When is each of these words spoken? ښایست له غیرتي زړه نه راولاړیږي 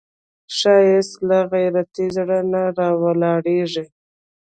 ښایست 0.57 1.15
له 1.29 1.37
غیرتي 1.51 2.05
زړه 2.15 2.37
نه 2.51 2.63
راولاړیږي 2.79 3.85